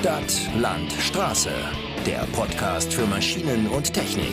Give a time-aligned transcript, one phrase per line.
[0.00, 1.50] Stadt, Land, Straße.
[2.06, 4.32] Der Podcast für Maschinen und Technik.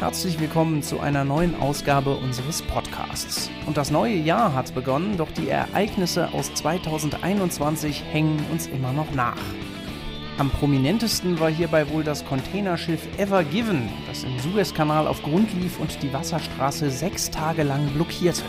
[0.00, 3.48] Herzlich willkommen zu einer neuen Ausgabe unseres Podcasts.
[3.66, 9.12] Und das neue Jahr hat begonnen, doch die Ereignisse aus 2021 hängen uns immer noch
[9.12, 9.38] nach.
[10.36, 15.78] Am prominentesten war hierbei wohl das Containerschiff Ever Given, das im Suezkanal auf Grund lief
[15.78, 18.42] und die Wasserstraße sechs Tage lang blockierte.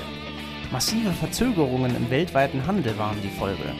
[0.72, 3.74] Massive Verzögerungen im weltweiten Handel waren die Folge.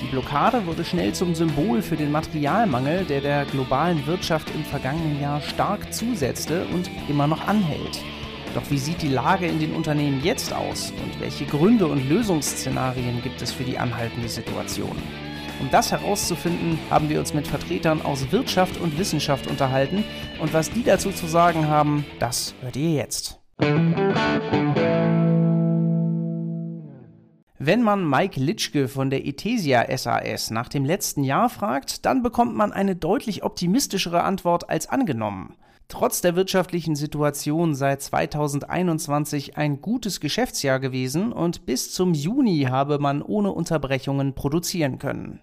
[0.00, 5.20] Die Blockade wurde schnell zum Symbol für den Materialmangel, der der globalen Wirtschaft im vergangenen
[5.20, 8.00] Jahr stark zusetzte und immer noch anhält.
[8.54, 13.22] Doch wie sieht die Lage in den Unternehmen jetzt aus und welche Gründe und Lösungsszenarien
[13.22, 14.96] gibt es für die anhaltende Situation?
[15.60, 20.04] Um das herauszufinden, haben wir uns mit Vertretern aus Wirtschaft und Wissenschaft unterhalten
[20.40, 23.40] und was die dazu zu sagen haben, das hört ihr jetzt.
[27.66, 32.54] Wenn man Mike Litschke von der Ethesia SAS nach dem letzten Jahr fragt, dann bekommt
[32.54, 35.56] man eine deutlich optimistischere Antwort als angenommen.
[35.88, 43.00] Trotz der wirtschaftlichen Situation sei 2021 ein gutes Geschäftsjahr gewesen und bis zum Juni habe
[43.00, 45.40] man ohne Unterbrechungen produzieren können.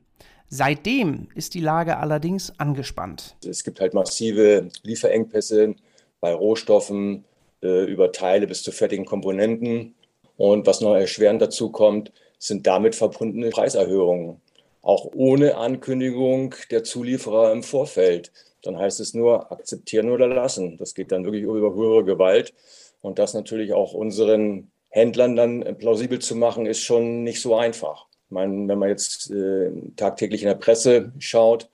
[0.47, 3.35] Seitdem ist die Lage allerdings angespannt.
[3.45, 5.75] Es gibt halt massive Lieferengpässe
[6.21, 7.25] bei Rohstoffen
[7.61, 9.95] äh, über Teile bis zu fertigen Komponenten.
[10.37, 14.41] Und was noch erschwerend dazu kommt, sind damit verbundene Preiserhöhungen.
[14.81, 18.31] Auch ohne Ankündigung der Zulieferer im Vorfeld.
[18.63, 20.77] Dann heißt es nur akzeptieren oder lassen.
[20.77, 22.53] Das geht dann wirklich über höhere Gewalt.
[23.01, 28.07] Und das natürlich auch unseren Händlern dann plausibel zu machen, ist schon nicht so einfach
[28.33, 31.69] meine, wenn man jetzt äh, tagtäglich in der Presse schaut,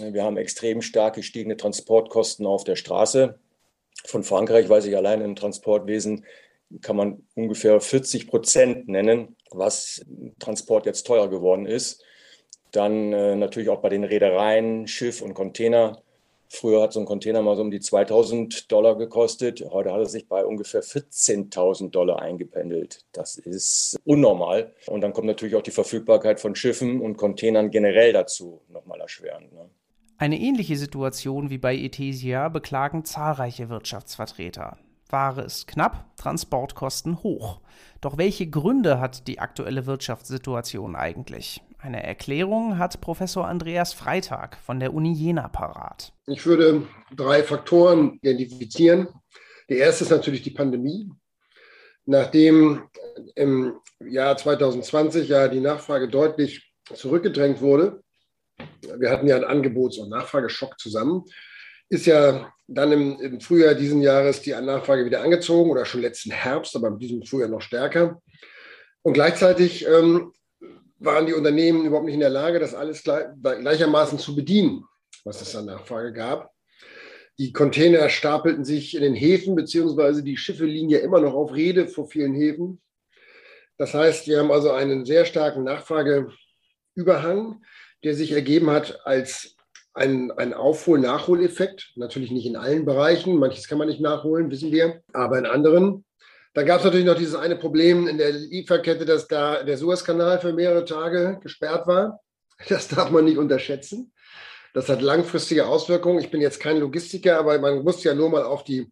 [0.00, 3.38] äh, wir haben extrem stark gestiegene Transportkosten auf der Straße.
[4.04, 6.24] Von Frankreich weiß ich allein im Transportwesen
[6.80, 10.04] kann man ungefähr 40 Prozent nennen, was
[10.38, 12.02] Transport jetzt teuer geworden ist.
[12.72, 16.02] Dann äh, natürlich auch bei den Reedereien, Schiff und Container
[16.48, 19.64] Früher hat so ein Container mal so um die 2000 Dollar gekostet.
[19.70, 23.04] Heute hat er sich bei ungefähr 14.000 Dollar eingependelt.
[23.12, 24.72] Das ist unnormal.
[24.86, 29.52] Und dann kommt natürlich auch die Verfügbarkeit von Schiffen und Containern generell dazu nochmal erschwerend.
[29.52, 29.68] Ne?
[30.18, 34.78] Eine ähnliche Situation wie bei Ethesia beklagen zahlreiche Wirtschaftsvertreter.
[35.08, 37.60] Ware ist knapp, Transportkosten hoch.
[38.00, 41.62] Doch welche Gründe hat die aktuelle Wirtschaftssituation eigentlich?
[41.78, 46.12] Eine Erklärung hat Professor Andreas Freitag von der Uni Jena parat.
[46.26, 46.82] Ich würde
[47.14, 49.08] drei Faktoren identifizieren.
[49.68, 51.10] Der erste ist natürlich die Pandemie.
[52.04, 52.88] Nachdem
[53.34, 58.02] im Jahr 2020 ja die Nachfrage deutlich zurückgedrängt wurde,
[58.98, 61.24] wir hatten ja einen Angebots- und Nachfrageschock zusammen,
[61.88, 66.32] ist ja dann im, im, Frühjahr diesen Jahres die Nachfrage wieder angezogen oder schon letzten
[66.32, 68.20] Herbst, aber in diesem Frühjahr noch stärker.
[69.02, 70.32] Und gleichzeitig ähm,
[70.98, 74.84] waren die Unternehmen überhaupt nicht in der Lage, das alles gleichermaßen zu bedienen,
[75.24, 76.50] was es an Nachfrage gab.
[77.38, 81.54] Die Container stapelten sich in den Häfen, beziehungsweise die Schiffe liegen ja immer noch auf
[81.54, 82.80] Rede vor vielen Häfen.
[83.76, 87.62] Das heißt, wir haben also einen sehr starken Nachfrageüberhang,
[88.04, 89.55] der sich ergeben hat als
[89.96, 91.92] ein, ein Aufhol-Nachholeffekt.
[91.96, 96.04] Natürlich nicht in allen Bereichen, manches kann man nicht nachholen, wissen wir, aber in anderen.
[96.52, 100.38] Dann gab es natürlich noch dieses eine Problem in der Lieferkette, dass da der Suezkanal
[100.40, 102.20] für mehrere Tage gesperrt war.
[102.68, 104.12] Das darf man nicht unterschätzen.
[104.72, 106.20] Das hat langfristige Auswirkungen.
[106.20, 108.90] Ich bin jetzt kein Logistiker, aber man muss ja nur mal auf die,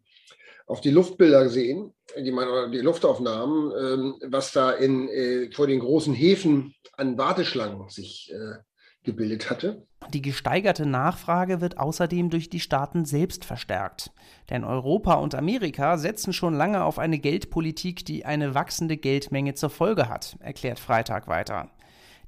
[0.67, 5.79] auf die Luftbilder sehen, die, man, die Luftaufnahmen, ähm, was da in, äh, vor den
[5.79, 8.57] großen Häfen an Warteschlangen sich äh,
[9.03, 9.85] gebildet hatte.
[10.13, 14.11] Die gesteigerte Nachfrage wird außerdem durch die Staaten selbst verstärkt.
[14.49, 19.69] Denn Europa und Amerika setzen schon lange auf eine Geldpolitik, die eine wachsende Geldmenge zur
[19.69, 21.69] Folge hat, erklärt Freitag weiter.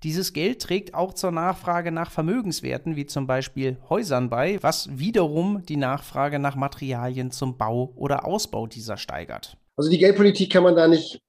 [0.04, 5.64] Dieses Geld trägt auch zur Nachfrage nach Vermögenswerten wie zum Beispiel Häusern bei, was wiederum
[5.66, 9.58] die Nachfrage nach Materialien zum Bau oder Ausbau dieser steigert.
[9.76, 11.22] Also die Geldpolitik kann man da nicht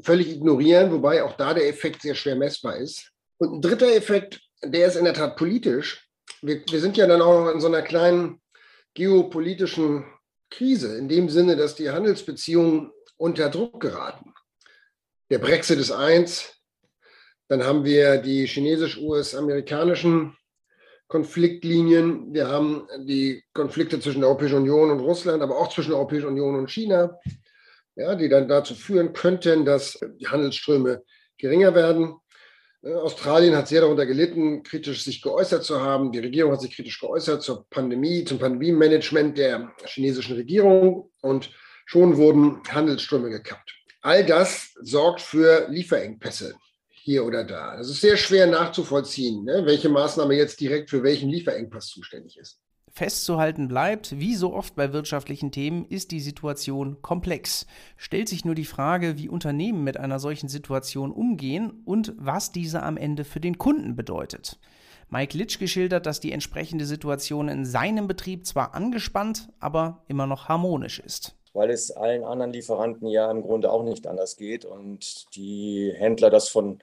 [0.00, 3.10] völlig ignorieren, wobei auch da der Effekt sehr schwer messbar ist.
[3.38, 6.08] Und ein dritter Effekt der ist in der Tat politisch.
[6.42, 8.40] Wir, wir sind ja dann auch noch in so einer kleinen
[8.94, 10.04] geopolitischen
[10.50, 14.32] Krise, in dem Sinne, dass die Handelsbeziehungen unter Druck geraten.
[15.30, 16.54] Der Brexit ist eins,
[17.48, 20.36] dann haben wir die chinesisch-US-amerikanischen
[21.08, 25.98] Konfliktlinien, wir haben die Konflikte zwischen der Europäischen Union und Russland, aber auch zwischen der
[25.98, 27.18] Europäischen Union und China,
[27.96, 31.02] ja, die dann dazu führen könnten, dass die Handelsströme
[31.38, 32.16] geringer werden.
[32.84, 36.12] Äh, Australien hat sehr darunter gelitten, kritisch sich geäußert zu haben.
[36.12, 41.50] Die Regierung hat sich kritisch geäußert zur Pandemie, zum Pandemie-Management der chinesischen Regierung und
[41.86, 43.74] schon wurden Handelsströme gekappt.
[44.00, 46.54] all das sorgt für Lieferengpässe
[46.90, 47.76] hier oder da.
[47.76, 52.60] Das ist sehr schwer nachzuvollziehen, ne, welche Maßnahme jetzt direkt für welchen Lieferengpass zuständig ist.
[52.96, 57.66] Festzuhalten bleibt, wie so oft bei wirtschaftlichen Themen ist die Situation komplex.
[57.96, 62.84] Stellt sich nur die Frage, wie Unternehmen mit einer solchen Situation umgehen und was diese
[62.84, 64.60] am Ende für den Kunden bedeutet.
[65.10, 70.48] Mike Litsch geschildert, dass die entsprechende Situation in seinem Betrieb zwar angespannt, aber immer noch
[70.48, 71.34] harmonisch ist.
[71.52, 76.30] Weil es allen anderen Lieferanten ja im Grunde auch nicht anders geht und die Händler
[76.30, 76.78] das von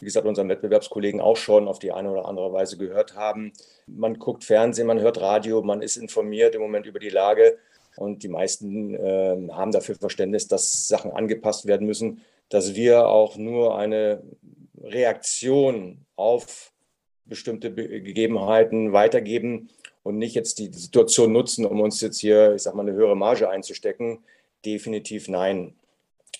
[0.00, 3.52] wie gesagt, unseren Wettbewerbskollegen auch schon auf die eine oder andere Weise gehört haben.
[3.86, 7.58] Man guckt Fernsehen, man hört Radio, man ist informiert im Moment über die Lage
[7.96, 13.36] und die meisten äh, haben dafür Verständnis, dass Sachen angepasst werden müssen, dass wir auch
[13.36, 14.22] nur eine
[14.82, 16.72] Reaktion auf
[17.24, 19.70] bestimmte Gegebenheiten weitergeben
[20.02, 23.16] und nicht jetzt die Situation nutzen, um uns jetzt hier, ich sag mal, eine höhere
[23.16, 24.18] Marge einzustecken.
[24.64, 25.74] Definitiv nein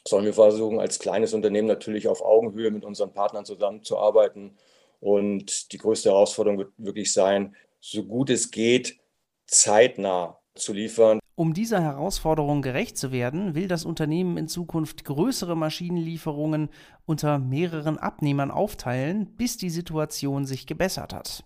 [0.07, 4.57] sollen wir versuchen, als kleines Unternehmen natürlich auf Augenhöhe mit unseren Partnern zusammenzuarbeiten.
[5.01, 8.99] Und die größte Herausforderung wird wirklich sein, so gut es geht,
[9.47, 11.21] zeitnah zu liefern.
[11.37, 16.71] Um dieser Herausforderung gerecht zu werden, will das Unternehmen in Zukunft größere Maschinenlieferungen
[17.07, 21.45] unter mehreren Abnehmern aufteilen, bis die Situation sich gebessert hat.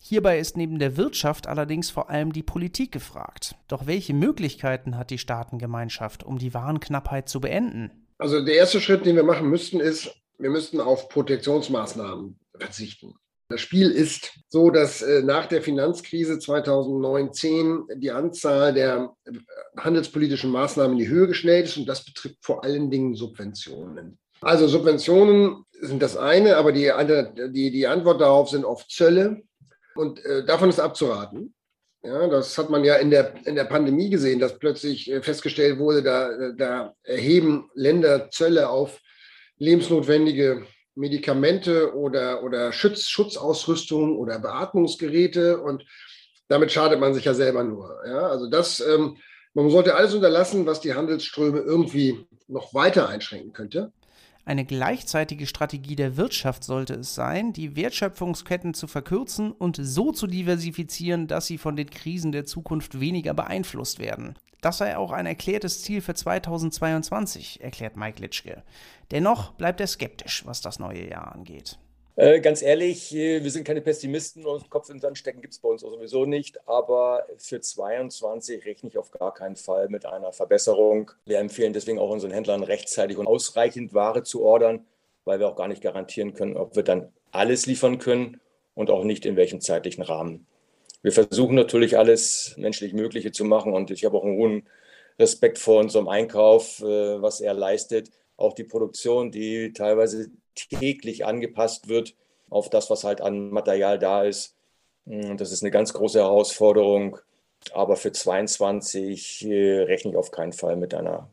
[0.00, 3.56] Hierbei ist neben der Wirtschaft allerdings vor allem die Politik gefragt.
[3.66, 7.90] Doch welche Möglichkeiten hat die Staatengemeinschaft, um die Warenknappheit zu beenden?
[8.16, 13.14] Also der erste Schritt, den wir machen müssten, ist, wir müssten auf Protektionsmaßnahmen verzichten.
[13.50, 19.32] Das Spiel ist so, dass äh, nach der Finanzkrise 2009 die Anzahl der äh,
[19.78, 24.18] handelspolitischen Maßnahmen in die Höhe geschnellt ist und das betrifft vor allen Dingen Subventionen.
[24.40, 26.92] Also Subventionen sind das eine, aber die,
[27.50, 29.42] die, die Antwort darauf sind oft Zölle,
[29.98, 31.54] und äh, davon ist abzuraten.
[32.02, 35.78] Ja, das hat man ja in der, in der Pandemie gesehen, dass plötzlich äh, festgestellt
[35.78, 39.00] wurde, da, da erheben Länder Zölle auf
[39.58, 40.64] lebensnotwendige
[40.94, 45.84] Medikamente oder, oder Schutz, Schutzausrüstung oder Beatmungsgeräte und
[46.48, 48.00] damit schadet man sich ja selber nur.
[48.06, 49.16] Ja, also das, ähm,
[49.54, 53.92] man sollte alles unterlassen, was die Handelsströme irgendwie noch weiter einschränken könnte.
[54.48, 60.26] Eine gleichzeitige Strategie der Wirtschaft sollte es sein, die Wertschöpfungsketten zu verkürzen und so zu
[60.26, 64.38] diversifizieren, dass sie von den Krisen der Zukunft weniger beeinflusst werden.
[64.62, 68.62] Das sei auch ein erklärtes Ziel für 2022, erklärt Mike Litschke.
[69.10, 71.78] Dennoch bleibt er skeptisch, was das neue Jahr angeht.
[72.18, 75.54] Äh, ganz ehrlich, äh, wir sind keine Pessimisten und Kopf in den Sand stecken gibt
[75.54, 76.58] es bei uns sowieso nicht.
[76.66, 81.12] Aber für 2022 rechne ich auf gar keinen Fall mit einer Verbesserung.
[81.26, 84.84] Wir empfehlen deswegen auch unseren Händlern rechtzeitig und ausreichend Ware zu ordern,
[85.24, 88.40] weil wir auch gar nicht garantieren können, ob wir dann alles liefern können
[88.74, 90.48] und auch nicht in welchem zeitlichen Rahmen.
[91.02, 94.68] Wir versuchen natürlich alles menschlich Mögliche zu machen und ich habe auch einen hohen
[95.20, 98.10] Respekt vor unserem Einkauf, äh, was er leistet.
[98.36, 100.32] Auch die Produktion, die teilweise
[100.66, 102.14] täglich angepasst wird
[102.50, 104.54] auf das, was halt an Material da ist.
[105.04, 107.18] Mm, das ist eine ganz große Herausforderung.
[107.72, 111.28] Aber für 22 äh, rechne ich auf keinen Fall mit einer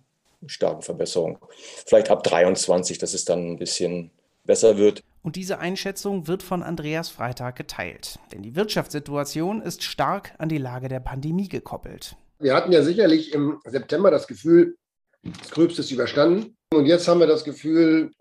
[0.48, 1.38] starken Verbesserung.
[1.86, 4.12] Vielleicht ab 23, dass es dann ein bisschen
[4.44, 5.04] besser wird.
[5.24, 8.20] Und diese Einschätzung wird von Andreas Freitag geteilt.
[8.32, 12.16] Denn die Wirtschaftssituation ist stark an die Lage der Pandemie gekoppelt.
[12.40, 14.76] Wir hatten ja sicherlich im September das Gefühl,
[15.40, 16.56] das Gröbste ist überstanden.
[16.74, 18.12] Und jetzt haben wir das Gefühl,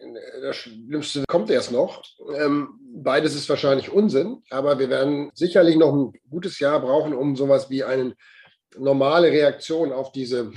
[0.40, 2.02] das Schlimmste kommt erst noch.
[2.36, 7.36] Ähm, beides ist wahrscheinlich Unsinn, aber wir werden sicherlich noch ein gutes Jahr brauchen, um
[7.36, 8.14] sowas wie eine
[8.76, 10.52] normale Reaktion auf diese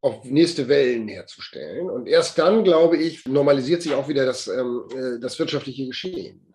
[0.00, 1.90] auf nächste Wellen herzustellen.
[1.90, 6.54] Und erst dann, glaube ich, normalisiert sich auch wieder das, ähm, äh, das wirtschaftliche Geschehen.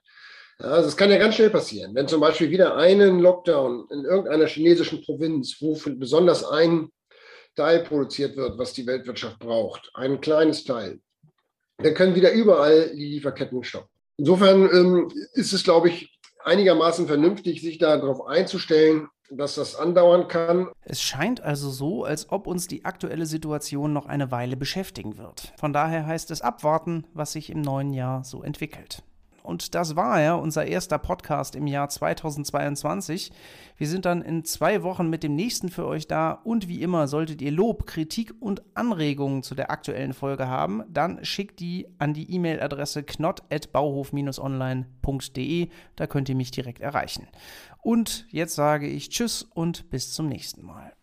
[0.58, 4.46] Also es kann ja ganz schnell passieren, wenn zum Beispiel wieder einen Lockdown in irgendeiner
[4.46, 6.92] chinesischen Provinz, wo besonders ein
[7.56, 11.00] Teil produziert wird, was die Weltwirtschaft braucht, ein kleines Teil,
[11.78, 13.90] dann können wieder überall die Lieferketten stoppen.
[14.18, 20.68] Insofern ähm, ist es, glaube ich, einigermaßen vernünftig, sich darauf einzustellen, dass das andauern kann.
[20.84, 25.54] Es scheint also so, als ob uns die aktuelle Situation noch eine Weile beschäftigen wird.
[25.58, 29.04] Von daher heißt es abwarten, was sich im neuen Jahr so entwickelt.
[29.44, 33.32] Und das war ja unser erster Podcast im Jahr 2022.
[33.78, 36.32] Wir sind dann in zwei Wochen mit dem nächsten für euch da.
[36.32, 41.26] Und wie immer, solltet ihr Lob, Kritik und Anregungen zu der aktuellen Folge haben, dann
[41.26, 45.70] schickt die an die E-Mail-Adresse knott.bauhof-online.de.
[45.96, 47.28] Da könnt ihr mich direkt erreichen.
[47.82, 50.94] Und jetzt sage ich Tschüss und bis zum nächsten Mal.